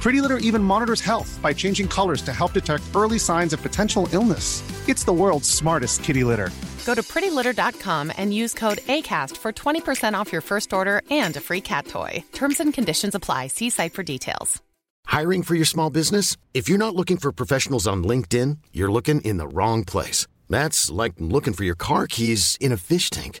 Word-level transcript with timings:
Pretty 0.00 0.22
Litter 0.22 0.38
even 0.38 0.62
monitors 0.62 1.02
health 1.02 1.38
by 1.42 1.52
changing 1.52 1.86
colors 1.86 2.22
to 2.22 2.32
help 2.32 2.54
detect 2.54 2.84
early 2.94 3.18
signs 3.18 3.52
of 3.52 3.60
potential 3.60 4.08
illness. 4.12 4.62
It's 4.88 5.04
the 5.04 5.12
world's 5.12 5.48
smartest 5.48 6.02
kitty 6.02 6.24
litter. 6.24 6.50
Go 6.86 6.94
to 6.94 7.02
prettylitter.com 7.02 8.10
and 8.16 8.32
use 8.32 8.54
code 8.54 8.78
ACAST 8.78 9.36
for 9.36 9.52
20% 9.52 10.14
off 10.14 10.32
your 10.32 10.40
first 10.40 10.72
order 10.72 11.02
and 11.10 11.36
a 11.36 11.40
free 11.40 11.60
cat 11.60 11.86
toy. 11.86 12.24
Terms 12.32 12.60
and 12.60 12.72
conditions 12.72 13.14
apply. 13.14 13.48
See 13.48 13.68
site 13.68 13.92
for 13.92 14.02
details. 14.02 14.62
Hiring 15.06 15.42
for 15.42 15.54
your 15.54 15.66
small 15.66 15.90
business? 15.90 16.36
If 16.54 16.68
you're 16.68 16.78
not 16.78 16.94
looking 16.94 17.18
for 17.18 17.32
professionals 17.32 17.86
on 17.86 18.02
LinkedIn, 18.02 18.58
you're 18.72 18.92
looking 18.92 19.20
in 19.20 19.36
the 19.36 19.48
wrong 19.48 19.84
place. 19.84 20.26
That's 20.48 20.90
like 20.90 21.14
looking 21.18 21.52
for 21.52 21.64
your 21.64 21.74
car 21.74 22.06
keys 22.06 22.56
in 22.60 22.72
a 22.72 22.76
fish 22.78 23.10
tank. 23.10 23.40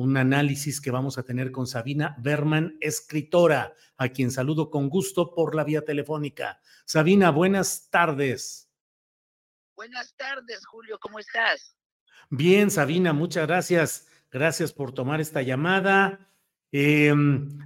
un 0.00 0.16
análisis 0.16 0.80
que 0.80 0.90
vamos 0.90 1.18
a 1.18 1.24
tener 1.24 1.52
con 1.52 1.66
Sabina 1.66 2.16
Berman, 2.18 2.78
escritora, 2.80 3.74
a 3.98 4.08
quien 4.08 4.30
saludo 4.30 4.70
con 4.70 4.88
gusto 4.88 5.34
por 5.34 5.54
la 5.54 5.62
vía 5.62 5.84
telefónica. 5.84 6.58
Sabina, 6.86 7.30
buenas 7.30 7.90
tardes. 7.90 8.70
Buenas 9.76 10.14
tardes, 10.16 10.64
Julio, 10.64 10.98
¿cómo 10.98 11.18
estás? 11.18 11.76
Bien, 12.30 12.70
Sabina, 12.70 13.12
muchas 13.12 13.46
gracias. 13.46 14.06
Gracias 14.30 14.72
por 14.72 14.92
tomar 14.92 15.20
esta 15.20 15.42
llamada. 15.42 16.30
Eh, 16.72 17.12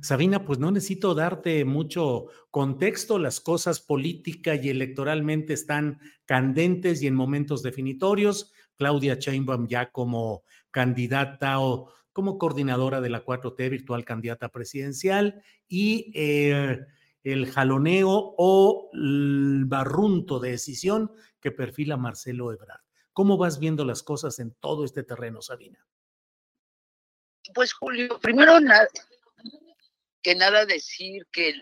Sabina, 0.03 0.45
pues 0.45 0.59
no 0.59 0.73
necesito 0.73 1.15
darte 1.15 1.65
mucho 1.65 2.27
contexto. 2.51 3.21
Las 3.21 3.39
cosas 3.39 3.79
política 3.79 4.57
y 4.57 4.71
electoralmente 4.71 5.53
están 5.53 6.01
candentes 6.25 7.01
y 7.01 7.07
en 7.07 7.15
momentos 7.15 7.63
definitorios. 7.63 8.53
Claudia 8.75 9.15
Sheinbaum 9.15 9.69
ya 9.69 9.93
como 9.93 10.43
candidata 10.73 11.61
o 11.61 11.93
como 12.15 12.39
coordinadora 12.39 13.01
de 13.01 13.11
la 13.11 13.25
4T, 13.25 13.69
virtual 13.69 14.05
candidata 14.05 14.49
presidencial, 14.49 15.43
y 15.69 16.13
eh, 16.15 16.79
el 17.25 17.51
jaloneo 17.51 18.35
o 18.39 18.89
el 18.93 19.65
barrunto 19.67 20.39
de 20.39 20.53
decisión 20.53 21.13
que 21.41 21.51
perfila 21.51 21.97
Marcelo 21.97 22.53
Ebrard. 22.53 22.83
¿Cómo 23.13 23.37
vas 23.37 23.59
viendo 23.59 23.85
las 23.85 24.05
cosas 24.05 24.39
en 24.39 24.55
todo 24.55 24.85
este 24.85 25.03
terreno, 25.03 25.43
Sabina? 25.43 25.85
Pues 27.53 27.73
Julio, 27.73 28.21
primero 28.21 28.59
que 30.23 30.35
nada 30.37 30.65
decir 30.67 31.27
que 31.33 31.61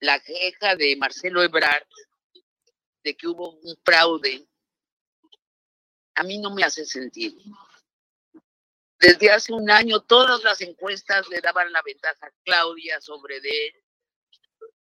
la 0.00 0.18
queja 0.18 0.74
de 0.74 0.96
Marcelo 0.96 1.40
Ebrard 1.42 1.86
de 3.04 3.16
que 3.16 3.28
hubo 3.28 3.50
un 3.50 3.76
fraude, 3.84 4.44
a 6.16 6.24
mí 6.24 6.38
no 6.38 6.52
me 6.52 6.64
hace 6.64 6.84
sentido. 6.84 7.40
Desde 9.04 9.30
hace 9.30 9.52
un 9.52 9.70
año 9.70 10.00
todas 10.00 10.42
las 10.44 10.62
encuestas 10.62 11.28
le 11.28 11.42
daban 11.42 11.70
la 11.72 11.82
ventaja 11.82 12.26
a 12.26 12.32
Claudia 12.42 13.02
sobre 13.02 13.38
de 13.42 13.66
él 13.66 13.84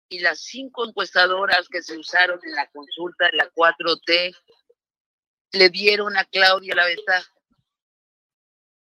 y 0.09 0.19
las 0.19 0.41
cinco 0.41 0.85
encuestadoras 0.85 1.69
que 1.69 1.81
se 1.81 1.97
usaron 1.97 2.41
en 2.43 2.57
la 2.57 2.69
consulta 2.73 3.27
de 3.27 3.37
la 3.37 3.49
4T 3.53 4.37
le 5.53 5.69
dieron 5.69 6.17
a 6.17 6.25
Claudia 6.25 6.75
la 6.75 6.87
ventaja. 6.87 7.33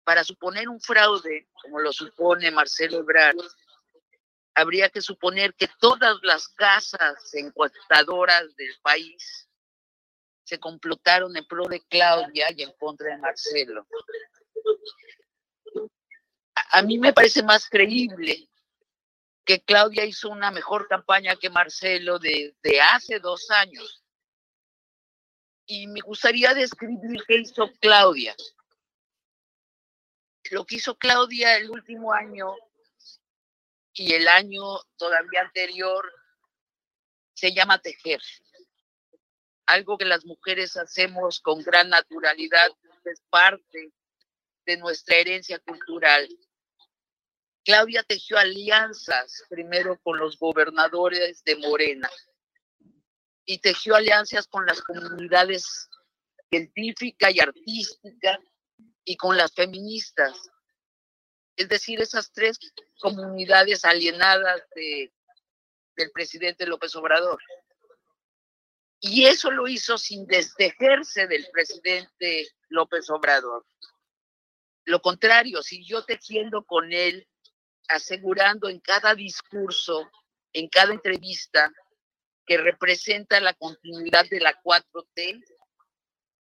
Para 0.03 0.25
suponer 0.25 0.67
un 0.67 0.81
fraude, 0.81 1.47
como 1.61 1.78
lo 1.81 1.93
supone 1.93 2.50
Marcelo 2.50 3.00
Ebrard, 3.00 3.37
habría 4.55 4.88
que 4.88 5.03
suponer 5.03 5.53
que 5.53 5.69
todas 5.78 6.17
las 6.22 6.49
casas 6.49 7.34
encuestadoras 7.34 8.56
del 8.56 8.75
país 8.81 9.47
se 10.44 10.59
complotaron 10.59 11.37
en 11.37 11.47
pro 11.47 11.67
de 11.69 11.84
Claudia 11.87 12.47
y 12.56 12.62
en 12.62 12.72
contra 12.78 13.11
de 13.11 13.19
Marcelo. 13.19 13.87
A, 16.71 16.83
mí 16.83 16.99
me 16.99 17.12
parece 17.12 17.43
más 17.43 17.69
creíble 17.69 18.49
que 19.45 19.61
Claudia 19.61 20.05
hizo 20.05 20.29
una 20.29 20.51
mejor 20.51 20.89
campaña 20.89 21.37
que 21.37 21.51
Marcelo 21.51 22.19
de, 22.19 22.55
de 22.62 22.81
hace 22.81 23.19
dos 23.19 23.51
años. 23.51 24.05
Y 25.67 25.87
me 25.87 26.01
gustaría 26.01 26.55
describir 26.55 27.23
qué 27.27 27.37
hizo 27.39 27.71
Claudia. 27.81 28.34
Lo 30.51 30.65
que 30.65 30.77
hizo 30.77 30.97
Claudia 30.97 31.56
el 31.56 31.71
último 31.71 32.12
año 32.12 32.55
y 33.93 34.15
el 34.15 34.29
año 34.29 34.62
todavía 34.97 35.43
anterior 35.43 36.11
se 37.35 37.53
llama 37.53 37.79
tejer. 37.79 38.21
Algo 39.67 39.99
que 39.99 40.05
las 40.05 40.25
mujeres 40.25 40.76
hacemos 40.76 41.41
con 41.41 41.62
gran 41.62 41.91
naturalidad, 41.91 42.71
es 43.05 43.21
parte 43.31 43.93
de 44.67 44.76
nuestra 44.76 45.17
herencia 45.17 45.59
cultural. 45.61 46.29
Claudia 47.69 48.03
tejió 48.03 48.38
alianzas 48.38 49.44
primero 49.50 50.00
con 50.00 50.19
los 50.19 50.38
gobernadores 50.38 51.44
de 51.44 51.55
Morena 51.56 52.09
y 53.44 53.59
tejió 53.59 53.94
alianzas 53.94 54.47
con 54.47 54.65
las 54.65 54.81
comunidades 54.81 55.91
científica 56.49 57.31
y 57.31 57.41
artística 57.41 58.41
y 59.05 59.19
con 59.19 59.37
las 59.37 59.53
feministas. 59.53 60.50
Es 61.56 61.69
decir, 61.69 62.00
esas 62.00 62.32
tres 62.32 62.59
comunidades 63.00 63.85
alienadas 63.85 64.62
de, 64.75 65.12
del 65.94 66.11
presidente 66.11 66.64
López 66.64 66.97
Obrador. 66.97 67.38
Y 68.99 69.26
eso 69.26 69.50
lo 69.50 69.69
hizo 69.69 69.99
sin 69.99 70.26
destejerse 70.26 71.26
del 71.26 71.47
presidente 71.53 72.49
López 72.71 73.11
Obrador. 73.11 73.67
Lo 74.87 75.03
contrario, 75.03 75.62
siguió 75.62 76.03
tejiendo 76.06 76.64
con 76.64 76.94
él, 76.94 77.29
asegurando 77.88 78.69
en 78.69 78.81
cada 78.81 79.14
discurso, 79.14 80.08
en 80.52 80.69
cada 80.69 80.93
entrevista, 80.93 81.73
que 82.46 82.56
representa 82.56 83.40
la 83.40 83.55
continuidad 83.55 84.26
de 84.31 84.40
la 84.40 84.55
4T 84.62 85.44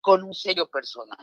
con 0.01 0.23
un 0.23 0.35
sello 0.35 0.69
personal. 0.69 1.19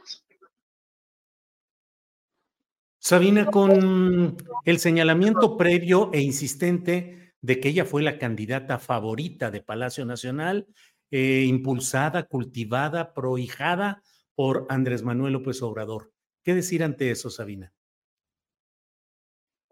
Sabina, 2.98 3.46
con 3.48 4.38
el 4.66 4.80
señalamiento 4.80 5.58
previo 5.58 6.12
e 6.14 6.22
insistente 6.22 7.34
de 7.42 7.60
que 7.60 7.70
ella 7.70 7.86
fue 7.86 8.04
la 8.04 8.20
candidata 8.20 8.78
favorita 8.78 9.50
de 9.50 9.62
Palacio 9.62 10.06
Nacional, 10.06 10.68
eh, 11.10 11.46
impulsada, 11.48 12.24
cultivada, 12.24 13.14
prohijada 13.14 14.04
por 14.36 14.66
Andrés 14.70 15.04
Manuel 15.04 15.34
López 15.34 15.62
Obrador. 15.62 16.12
¿Qué 16.44 16.54
decir 16.56 16.84
ante 16.84 17.12
eso, 17.12 17.30
Sabina? 17.30 17.74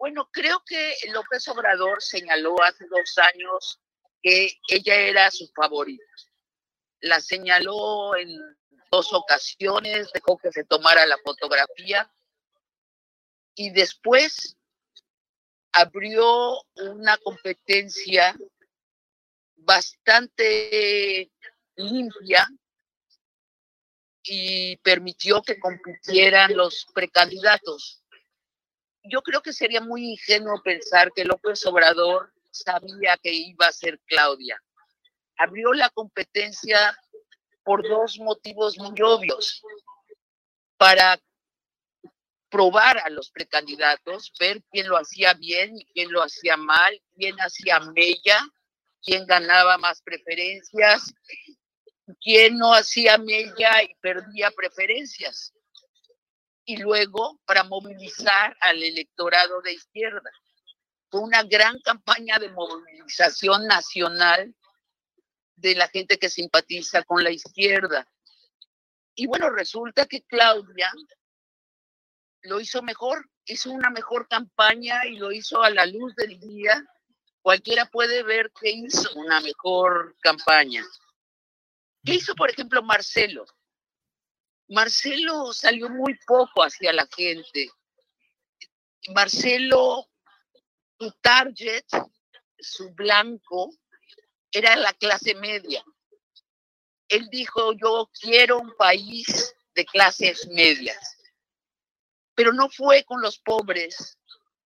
Bueno, 0.00 0.30
creo 0.32 0.62
que 0.64 0.94
López 1.12 1.46
Obrador 1.48 2.02
señaló 2.02 2.56
hace 2.62 2.86
dos 2.86 3.18
años 3.18 3.78
que 4.22 4.48
ella 4.70 4.94
era 4.94 5.30
su 5.30 5.46
favorita. 5.54 6.02
La 7.00 7.20
señaló 7.20 8.16
en 8.16 8.30
dos 8.90 9.12
ocasiones, 9.12 10.10
dejó 10.14 10.38
que 10.38 10.52
se 10.52 10.64
tomara 10.64 11.04
la 11.04 11.18
fotografía 11.18 12.10
y 13.54 13.68
después 13.72 14.56
abrió 15.72 16.62
una 16.76 17.18
competencia 17.18 18.34
bastante 19.56 21.30
limpia 21.76 22.48
y 24.22 24.78
permitió 24.78 25.42
que 25.42 25.60
compitieran 25.60 26.56
los 26.56 26.86
precandidatos. 26.94 27.99
Yo 29.02 29.22
creo 29.22 29.40
que 29.42 29.52
sería 29.52 29.80
muy 29.80 30.12
ingenuo 30.12 30.62
pensar 30.62 31.10
que 31.12 31.24
López 31.24 31.64
Obrador 31.66 32.32
sabía 32.50 33.16
que 33.22 33.32
iba 33.32 33.66
a 33.66 33.72
ser 33.72 33.98
Claudia. 34.06 34.62
Abrió 35.38 35.72
la 35.72 35.88
competencia 35.90 36.96
por 37.64 37.88
dos 37.88 38.18
motivos 38.18 38.78
muy 38.78 39.00
obvios. 39.02 39.62
Para 40.76 41.18
probar 42.50 42.98
a 42.98 43.10
los 43.10 43.30
precandidatos, 43.30 44.32
ver 44.38 44.62
quién 44.70 44.88
lo 44.88 44.96
hacía 44.96 45.34
bien 45.34 45.78
y 45.78 45.84
quién 45.86 46.10
lo 46.10 46.22
hacía 46.22 46.56
mal, 46.56 47.00
quién 47.16 47.36
hacía 47.40 47.80
mella, 47.80 48.40
quién 49.02 49.24
ganaba 49.26 49.78
más 49.78 50.02
preferencias, 50.02 51.14
quién 52.20 52.58
no 52.58 52.74
hacía 52.74 53.18
mella 53.18 53.82
y 53.82 53.94
perdía 54.00 54.50
preferencias. 54.50 55.54
Y 56.70 56.76
luego 56.76 57.40
para 57.46 57.64
movilizar 57.64 58.56
al 58.60 58.80
electorado 58.80 59.60
de 59.60 59.72
izquierda. 59.72 60.30
Fue 61.10 61.20
una 61.20 61.42
gran 61.42 61.80
campaña 61.80 62.38
de 62.38 62.48
movilización 62.48 63.66
nacional 63.66 64.54
de 65.56 65.74
la 65.74 65.88
gente 65.88 66.16
que 66.16 66.28
simpatiza 66.28 67.02
con 67.02 67.24
la 67.24 67.32
izquierda. 67.32 68.06
Y 69.16 69.26
bueno, 69.26 69.50
resulta 69.50 70.06
que 70.06 70.22
Claudia 70.22 70.92
lo 72.42 72.60
hizo 72.60 72.82
mejor, 72.82 73.28
hizo 73.46 73.72
una 73.72 73.90
mejor 73.90 74.28
campaña 74.28 75.04
y 75.06 75.16
lo 75.16 75.32
hizo 75.32 75.64
a 75.64 75.70
la 75.70 75.86
luz 75.86 76.14
del 76.14 76.38
día. 76.38 76.86
Cualquiera 77.42 77.86
puede 77.86 78.22
ver 78.22 78.52
que 78.60 78.70
hizo 78.70 79.12
una 79.18 79.40
mejor 79.40 80.16
campaña. 80.20 80.86
¿Qué 82.04 82.14
hizo, 82.14 82.36
por 82.36 82.48
ejemplo, 82.48 82.80
Marcelo? 82.80 83.44
Marcelo 84.70 85.52
salió 85.52 85.90
muy 85.90 86.16
poco 86.26 86.62
hacia 86.62 86.92
la 86.92 87.08
gente. 87.16 87.68
Marcelo, 89.12 90.08
su 90.96 91.10
target, 91.20 91.84
su 92.56 92.90
blanco, 92.94 93.70
era 94.52 94.76
la 94.76 94.92
clase 94.92 95.34
media. 95.34 95.84
Él 97.08 97.28
dijo, 97.30 97.72
yo 97.72 98.08
quiero 98.20 98.58
un 98.58 98.72
país 98.76 99.56
de 99.74 99.84
clases 99.84 100.46
medias, 100.48 101.16
pero 102.36 102.52
no 102.52 102.70
fue 102.70 103.02
con 103.02 103.20
los 103.20 103.40
pobres 103.40 104.18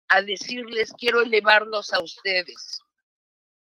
a 0.09 0.23
decirles, 0.23 0.93
quiero 0.93 1.21
elevarlos 1.21 1.93
a 1.93 2.01
ustedes. 2.01 2.81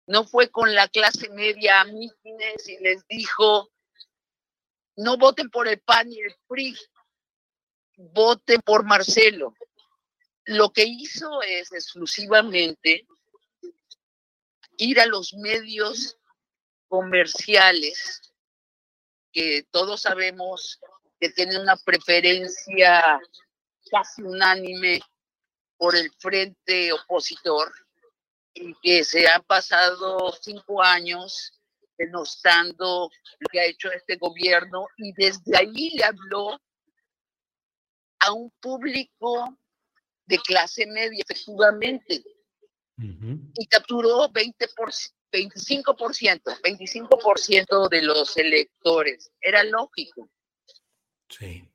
No 0.07 0.25
fue 0.25 0.49
con 0.49 0.73
la 0.73 0.87
clase 0.87 1.29
media 1.29 1.81
a 1.81 1.85
mítines 1.85 2.67
y 2.67 2.77
les 2.79 3.05
dijo, 3.07 3.71
no 4.97 5.17
voten 5.17 5.49
por 5.49 5.67
el 5.67 5.79
PAN 5.79 6.11
y 6.11 6.19
el 6.19 6.35
PRI, 6.47 6.75
voten 7.97 8.61
por 8.61 8.83
Marcelo. 8.83 9.53
Lo 10.45 10.71
que 10.71 10.85
hizo 10.85 11.41
es 11.44 11.71
exclusivamente 11.71 13.05
ir 14.77 14.99
a 14.99 15.05
los 15.05 15.33
medios 15.33 16.17
comerciales, 16.88 18.21
que 19.31 19.67
todos 19.71 20.01
sabemos 20.01 20.79
que 21.19 21.29
tienen 21.29 21.61
una 21.61 21.77
preferencia 21.77 23.19
casi 23.91 24.21
unánime 24.21 24.99
por 25.77 25.95
el 25.95 26.11
frente 26.19 26.91
opositor 26.91 27.71
y 28.53 28.73
que 28.81 29.03
se 29.03 29.27
han 29.27 29.44
pasado 29.44 30.31
cinco 30.41 30.81
años 30.81 31.56
denostando 31.97 33.09
lo 33.39 33.47
que 33.51 33.59
ha 33.59 33.65
hecho 33.65 33.91
este 33.91 34.17
gobierno 34.17 34.88
y 34.97 35.13
desde 35.13 35.57
ahí 35.57 35.91
le 35.95 36.03
habló 36.03 36.59
a 38.19 38.31
un 38.33 38.51
público 38.59 39.57
de 40.25 40.38
clase 40.39 40.85
media, 40.85 41.23
efectivamente, 41.27 42.23
y 42.99 43.67
capturó 43.67 44.29
20 44.29 44.67
por, 44.75 44.91
25%, 45.31 46.41
25% 46.61 47.89
de 47.89 48.01
los 48.01 48.38
electores. 48.38 49.31
Era 49.41 49.63
lógico. 49.63 50.29
Sí. 51.29 51.67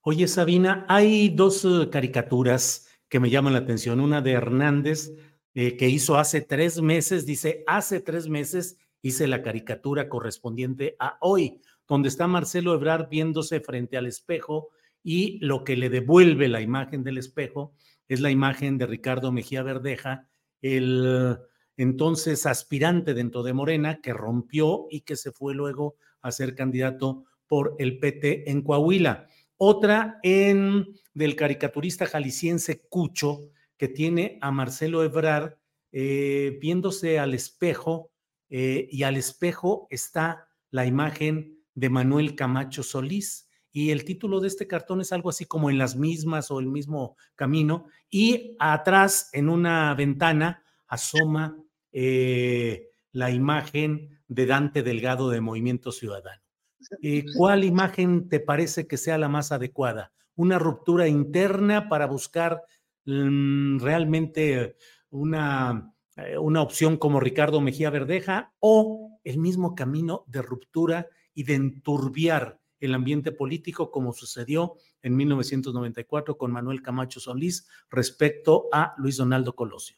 Oye, 0.00 0.28
Sabina, 0.28 0.86
hay 0.88 1.30
dos 1.30 1.64
eh, 1.64 1.88
caricaturas 1.90 2.88
que 3.08 3.20
me 3.20 3.30
llaman 3.30 3.52
la 3.52 3.60
atención. 3.60 4.00
Una 4.00 4.20
de 4.20 4.32
Hernández, 4.32 5.12
eh, 5.54 5.76
que 5.76 5.88
hizo 5.88 6.16
hace 6.16 6.40
tres 6.40 6.80
meses, 6.80 7.26
dice, 7.26 7.64
hace 7.66 8.00
tres 8.00 8.28
meses 8.28 8.76
hice 9.06 9.28
la 9.28 9.42
caricatura 9.42 10.08
correspondiente 10.08 10.96
a 10.98 11.18
hoy, 11.20 11.60
donde 11.86 12.08
está 12.08 12.26
Marcelo 12.26 12.74
Ebrard 12.74 13.08
viéndose 13.08 13.60
frente 13.60 13.96
al 13.96 14.06
espejo 14.06 14.70
y 15.02 15.38
lo 15.44 15.62
que 15.62 15.76
le 15.76 15.90
devuelve 15.90 16.48
la 16.48 16.60
imagen 16.60 17.04
del 17.04 17.18
espejo 17.18 17.72
es 18.08 18.20
la 18.20 18.30
imagen 18.30 18.78
de 18.78 18.86
Ricardo 18.86 19.30
Mejía 19.30 19.62
Verdeja, 19.62 20.28
el 20.60 21.38
entonces 21.76 22.46
aspirante 22.46 23.14
dentro 23.14 23.42
de 23.44 23.52
Morena, 23.52 24.00
que 24.00 24.12
rompió 24.12 24.86
y 24.90 25.02
que 25.02 25.14
se 25.14 25.30
fue 25.30 25.54
luego 25.54 25.96
a 26.22 26.32
ser 26.32 26.56
candidato 26.56 27.24
por 27.46 27.76
el 27.78 28.00
PT 28.00 28.50
en 28.50 28.62
Coahuila. 28.62 29.28
Otra 29.56 30.18
en 30.22 30.86
del 31.14 31.36
caricaturista 31.36 32.06
jalisciense 32.06 32.86
Cucho, 32.88 33.50
que 33.76 33.88
tiene 33.88 34.38
a 34.40 34.50
Marcelo 34.50 35.04
Ebrard 35.04 35.54
eh, 35.92 36.58
viéndose 36.60 37.18
al 37.18 37.34
espejo 37.34 38.10
eh, 38.50 38.88
y 38.90 39.02
al 39.02 39.16
espejo 39.16 39.86
está 39.90 40.48
la 40.70 40.86
imagen 40.86 41.58
de 41.74 41.90
Manuel 41.90 42.34
Camacho 42.34 42.82
Solís 42.82 43.46
y 43.76 43.90
el 43.90 44.04
título 44.04 44.40
de 44.40 44.48
este 44.48 44.66
cartón 44.66 45.02
es 45.02 45.12
algo 45.12 45.28
así 45.28 45.44
como 45.44 45.68
en 45.68 45.76
las 45.76 45.96
mismas 45.96 46.50
o 46.50 46.60
el 46.60 46.66
mismo 46.66 47.14
camino, 47.34 47.88
y 48.08 48.56
atrás 48.58 49.28
en 49.34 49.50
una 49.50 49.94
ventana 49.94 50.62
asoma 50.86 51.58
eh, 51.92 52.88
la 53.12 53.30
imagen 53.30 54.18
de 54.28 54.46
Dante 54.46 54.82
Delgado 54.82 55.28
de 55.28 55.42
Movimiento 55.42 55.92
Ciudadano. 55.92 56.40
Eh, 57.02 57.24
¿Cuál 57.36 57.64
imagen 57.64 58.30
te 58.30 58.40
parece 58.40 58.86
que 58.86 58.96
sea 58.96 59.18
la 59.18 59.28
más 59.28 59.52
adecuada? 59.52 60.10
¿Una 60.36 60.58
ruptura 60.58 61.06
interna 61.06 61.90
para 61.90 62.06
buscar 62.06 62.62
mm, 63.04 63.80
realmente 63.80 64.76
una, 65.10 65.92
eh, 66.16 66.38
una 66.38 66.62
opción 66.62 66.96
como 66.96 67.20
Ricardo 67.20 67.60
Mejía 67.60 67.90
Verdeja 67.90 68.52
o 68.60 69.20
el 69.22 69.38
mismo 69.38 69.74
camino 69.74 70.24
de 70.26 70.42
ruptura 70.42 71.08
y 71.34 71.44
de 71.44 71.54
enturbiar 71.54 72.58
el 72.80 72.94
ambiente 72.94 73.32
político 73.32 73.90
como 73.90 74.12
sucedió 74.12 74.76
en 75.02 75.16
1994 75.16 76.38
con 76.38 76.52
Manuel 76.52 76.82
Camacho 76.82 77.20
Solís 77.20 77.66
respecto 77.90 78.68
a 78.72 78.94
Luis 78.98 79.16
Donaldo 79.16 79.54
Colosio. 79.54 79.96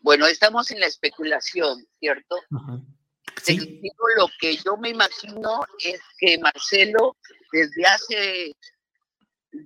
Bueno, 0.00 0.26
estamos 0.26 0.70
en 0.70 0.80
la 0.80 0.86
especulación, 0.86 1.84
¿cierto? 1.98 2.36
Lo 2.50 4.28
que 4.40 4.56
yo 4.56 4.76
me 4.76 4.90
imagino 4.90 5.60
es 5.84 6.00
que 6.18 6.38
Marcelo 6.38 7.16
desde 7.52 7.84
hace 7.84 8.56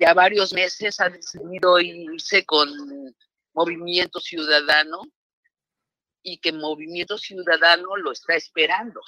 ya 0.01 0.15
varios 0.15 0.53
meses 0.53 0.99
ha 1.01 1.09
decidido 1.09 1.81
irse 1.81 2.45
con 2.45 2.69
Movimiento 3.55 4.21
Ciudadano 4.21 5.03
y 6.23 6.39
que 6.39 6.53
Movimiento 6.53 7.19
Ciudadano 7.19 7.97
lo 7.97 8.13
está 8.13 8.35
esperando. 8.35 9.01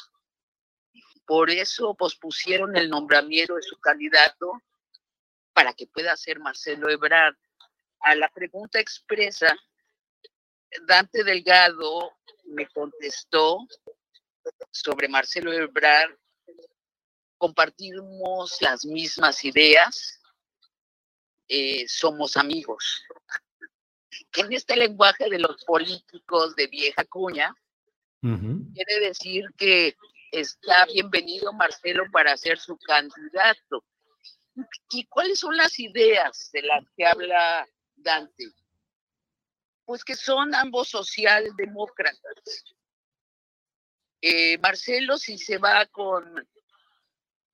Por 1.26 1.50
eso 1.50 1.94
pospusieron 1.94 2.76
el 2.76 2.90
nombramiento 2.90 3.54
de 3.54 3.62
su 3.62 3.78
candidato 3.78 4.60
para 5.52 5.72
que 5.72 5.86
pueda 5.86 6.16
ser 6.16 6.40
Marcelo 6.40 6.90
Ebrard. 6.90 7.36
A 8.00 8.14
la 8.14 8.28
pregunta 8.28 8.78
expresa, 8.78 9.56
Dante 10.86 11.24
Delgado 11.24 12.12
me 12.44 12.68
contestó 12.68 13.66
sobre 14.70 15.08
Marcelo 15.08 15.52
Ebrard, 15.52 16.16
compartimos 17.38 18.60
las 18.60 18.84
mismas 18.84 19.44
ideas, 19.44 20.20
eh, 21.48 21.86
somos 21.88 22.36
amigos. 22.36 23.02
En 24.36 24.52
este 24.52 24.76
lenguaje 24.76 25.28
de 25.30 25.38
los 25.38 25.64
políticos 25.64 26.56
de 26.56 26.66
vieja 26.66 27.04
cuña, 27.04 27.54
quiere 28.20 29.00
decir 29.00 29.44
que 29.56 29.96
está 30.32 30.86
bienvenido 30.86 31.52
Marcelo 31.52 32.04
para 32.10 32.36
ser 32.36 32.58
su 32.58 32.76
candidato. 32.78 33.84
¿Y 34.90 35.04
cuáles 35.06 35.38
son 35.38 35.56
las 35.56 35.78
ideas 35.78 36.50
de 36.52 36.62
las 36.62 36.84
que 36.96 37.06
habla 37.06 37.68
Dante? 37.94 38.44
Pues 39.84 40.04
que 40.04 40.16
son 40.16 40.54
ambos 40.54 40.88
socialdemócratas. 40.88 42.64
Eh, 44.20 44.58
Marcelo, 44.58 45.18
si 45.18 45.38
se 45.38 45.58
va 45.58 45.86
con 45.86 46.48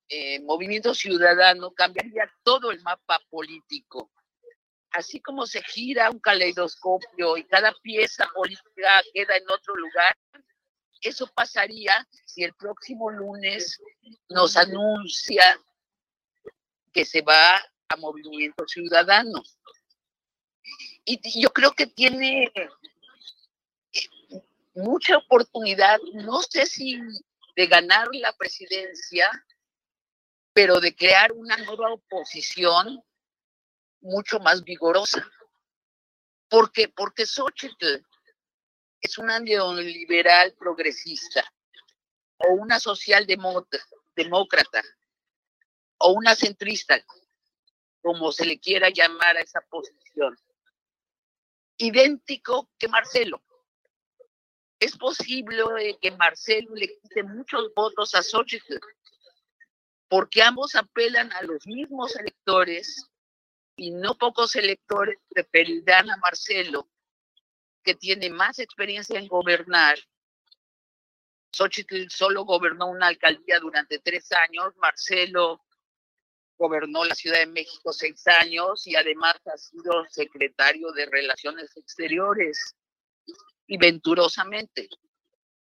eh, 0.07 0.39
Movimiento 0.41 0.95
Ciudadano, 0.95 1.71
cambiaría 1.71 2.31
todo 2.43 2.71
el 2.71 2.81
mapa 2.81 3.19
político. 3.29 4.11
Así 4.91 5.21
como 5.21 5.45
se 5.45 5.61
gira 5.63 6.09
un 6.09 6.19
caleidoscopio 6.19 7.37
y 7.37 7.45
cada 7.45 7.73
pieza 7.81 8.27
política 8.33 9.01
queda 9.13 9.37
en 9.37 9.49
otro 9.49 9.75
lugar, 9.75 10.17
eso 11.01 11.27
pasaría 11.27 12.07
si 12.25 12.43
el 12.43 12.53
próximo 12.53 13.09
lunes 13.09 13.79
nos 14.29 14.57
anuncia 14.57 15.59
que 16.91 17.05
se 17.05 17.21
va 17.21 17.55
a 17.87 17.95
Movimiento 17.97 18.67
Ciudadano. 18.67 19.41
Y 21.05 21.41
yo 21.41 21.51
creo 21.51 21.71
que 21.71 21.87
tiene 21.87 22.51
mucha 24.73 25.17
oportunidad, 25.17 25.99
no 26.13 26.41
sé 26.41 26.65
si 26.65 26.99
de 27.55 27.67
ganar 27.67 28.07
la 28.13 28.33
presidencia, 28.33 29.29
pero 30.53 30.79
de 30.79 30.95
crear 30.95 31.31
una 31.31 31.57
nueva 31.57 31.93
oposición 31.93 33.03
mucho 34.01 34.39
más 34.39 34.63
vigorosa. 34.63 35.25
¿Por 36.49 36.71
qué? 36.71 36.89
Porque 36.89 37.25
Xochitl 37.25 38.05
es 38.99 39.17
una 39.17 39.39
neoliberal 39.39 40.53
progresista 40.53 41.43
o 42.37 42.53
una 42.53 42.79
socialdemócrata 42.79 44.83
o 45.97 46.13
una 46.13 46.35
centrista, 46.35 47.03
como 48.01 48.31
se 48.31 48.45
le 48.45 48.59
quiera 48.59 48.89
llamar 48.89 49.37
a 49.37 49.41
esa 49.41 49.61
posición. 49.69 50.35
Idéntico 51.77 52.69
que 52.77 52.87
Marcelo. 52.87 53.41
Es 54.79 54.97
posible 54.97 55.63
que 56.01 56.11
Marcelo 56.11 56.73
le 56.73 56.99
quite 56.99 57.21
muchos 57.21 57.71
votos 57.75 58.15
a 58.15 58.23
Xochitl, 58.23 58.79
porque 60.07 60.41
ambos 60.41 60.75
apelan 60.75 61.31
a 61.33 61.43
los 61.43 61.67
mismos 61.67 62.15
electores 62.15 63.10
y 63.75 63.91
no 63.91 64.17
pocos 64.17 64.55
electores 64.55 65.17
preferirán 65.29 66.09
a 66.09 66.17
Marcelo 66.17 66.89
que 67.83 67.95
tiene 67.95 68.29
más 68.29 68.59
experiencia 68.59 69.19
en 69.19 69.27
gobernar. 69.27 69.97
Xochitl 71.51 72.07
solo 72.09 72.45
gobernó 72.45 72.87
una 72.87 73.07
alcaldía 73.07 73.59
durante 73.59 73.99
tres 73.99 74.31
años, 74.31 74.75
Marcelo 74.77 75.65
gobernó 76.57 77.03
la 77.05 77.15
Ciudad 77.15 77.39
de 77.39 77.47
México 77.47 77.91
seis 77.91 78.25
años 78.27 78.85
y 78.85 78.95
además 78.95 79.35
ha 79.45 79.57
sido 79.57 80.05
secretario 80.09 80.91
de 80.91 81.07
Relaciones 81.07 81.75
Exteriores 81.75 82.75
y 83.65 83.77
venturosamente. 83.77 84.87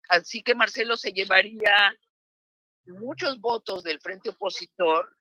Así 0.10 0.42
que 0.42 0.56
Marcelo 0.56 0.98
se 0.98 1.12
llevaría 1.12 1.96
muchos 2.86 3.40
votos 3.40 3.84
del 3.84 4.02
frente 4.02 4.30
opositor, 4.30 5.16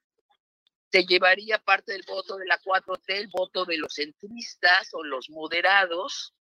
se 0.91 1.05
llevaría 1.05 1.63
parte 1.63 1.93
del 1.93 2.05
voto 2.07 2.37
de 2.37 2.47
la 2.47 2.61
4T, 2.61 3.03
el 3.15 3.29
voto 3.29 3.65
de 3.65 3.79
los 3.79 3.95
centristas 3.95 4.89
o 4.93 5.05
los 5.05 5.31
moderados, 5.31 6.35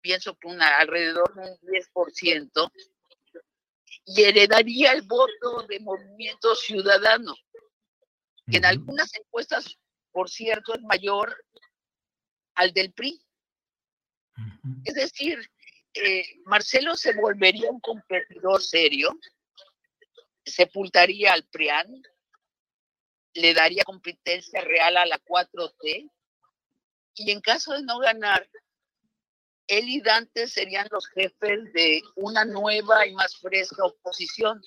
pienso 0.00 0.36
que 0.36 0.46
una, 0.46 0.78
alrededor 0.78 1.34
de 1.34 1.50
un 1.50 1.58
10%, 1.58 2.72
y 4.04 4.22
heredaría 4.22 4.92
el 4.92 5.02
voto 5.02 5.66
de 5.68 5.80
Movimiento 5.80 6.54
Ciudadano, 6.54 7.34
que 8.48 8.58
en 8.58 8.64
algunas 8.64 9.12
encuestas, 9.16 9.76
por 10.12 10.30
cierto, 10.30 10.74
es 10.74 10.82
mayor 10.82 11.44
al 12.54 12.72
del 12.72 12.92
PRI. 12.92 13.20
Es 14.84 14.94
decir, 14.94 15.50
eh, 15.94 16.24
Marcelo 16.44 16.94
se 16.94 17.12
volvería 17.14 17.70
un 17.70 17.80
competidor 17.80 18.62
serio, 18.62 19.18
sepultaría 20.44 21.32
al 21.32 21.44
PRIAN, 21.48 22.02
le 23.36 23.54
daría 23.54 23.84
competencia 23.84 24.60
real 24.60 24.96
a 24.96 25.06
la 25.06 25.18
4T, 25.18 26.10
y 27.14 27.30
en 27.30 27.40
caso 27.40 27.72
de 27.72 27.82
no 27.82 27.98
ganar, 27.98 28.48
él 29.66 29.88
y 29.88 30.00
Dante 30.00 30.46
serían 30.46 30.86
los 30.90 31.06
jefes 31.08 31.72
de 31.72 32.02
una 32.14 32.44
nueva 32.44 33.06
y 33.06 33.14
más 33.14 33.36
fresca 33.36 33.84
oposición. 33.84 34.62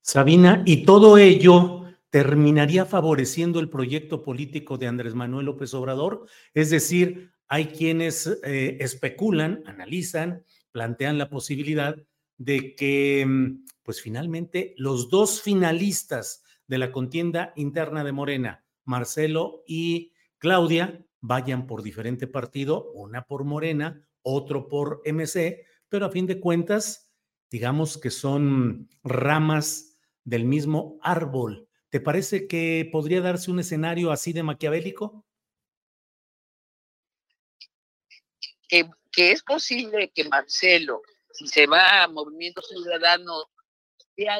Sabina, 0.00 0.62
y 0.64 0.84
todo 0.84 1.18
ello 1.18 1.84
terminaría 2.10 2.86
favoreciendo 2.86 3.60
el 3.60 3.68
proyecto 3.68 4.22
político 4.22 4.78
de 4.78 4.86
Andrés 4.86 5.14
Manuel 5.14 5.46
López 5.46 5.74
Obrador, 5.74 6.26
es 6.54 6.70
decir, 6.70 7.32
hay 7.48 7.66
quienes 7.66 8.26
eh, 8.26 8.76
especulan, 8.80 9.62
analizan, 9.66 10.44
plantean 10.70 11.18
la 11.18 11.28
posibilidad 11.28 11.96
de 12.36 12.74
que, 12.74 13.24
mm, 13.26 13.64
pues 13.82 14.00
finalmente, 14.00 14.74
los 14.76 15.10
dos 15.10 15.42
finalistas 15.42 16.44
de 16.68 16.78
la 16.78 16.92
contienda 16.92 17.52
interna 17.56 18.04
de 18.04 18.12
Morena, 18.12 18.64
Marcelo 18.84 19.64
y 19.66 20.12
Claudia, 20.38 21.04
vayan 21.20 21.66
por 21.66 21.82
diferente 21.82 22.26
partido, 22.26 22.92
una 22.92 23.24
por 23.24 23.44
Morena, 23.44 24.08
otro 24.22 24.68
por 24.68 25.02
MC, 25.04 25.66
pero 25.88 26.06
a 26.06 26.10
fin 26.10 26.26
de 26.26 26.38
cuentas, 26.38 27.10
digamos 27.50 27.98
que 27.98 28.10
son 28.10 28.88
ramas 29.02 29.98
del 30.24 30.44
mismo 30.44 30.98
árbol. 31.02 31.68
¿Te 31.88 32.00
parece 32.00 32.46
que 32.46 32.88
podría 32.92 33.22
darse 33.22 33.50
un 33.50 33.60
escenario 33.60 34.12
así 34.12 34.32
de 34.32 34.42
maquiavélico? 34.42 35.24
Que, 38.68 39.32
es 39.32 39.42
posible 39.42 40.12
que 40.14 40.28
Marcelo, 40.28 41.00
si 41.32 41.48
se 41.48 41.66
va 41.66 42.04
a 42.04 42.08
Movimiento 42.08 42.60
Ciudadano, 42.62 43.46
sea 44.14 44.38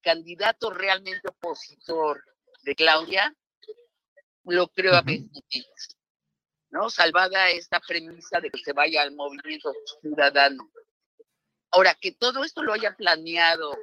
candidato 0.00 0.70
realmente 0.70 1.28
opositor 1.28 2.22
de 2.62 2.74
Claudia, 2.74 3.34
lo 4.44 4.68
creo 4.68 4.94
a 4.94 5.02
mentiras, 5.02 5.96
¿no? 6.70 6.90
Salvada 6.90 7.50
esta 7.50 7.80
premisa 7.80 8.40
de 8.40 8.50
que 8.50 8.58
se 8.62 8.72
vaya 8.72 9.02
al 9.02 9.14
movimiento 9.14 9.72
ciudadano. 10.00 10.70
Ahora, 11.70 11.94
que 11.94 12.12
todo 12.12 12.44
esto 12.44 12.62
lo 12.62 12.72
haya 12.72 12.94
planeado 12.94 13.76